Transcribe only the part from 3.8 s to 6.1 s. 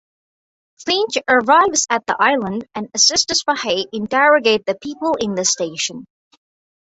interrogate the people in the station.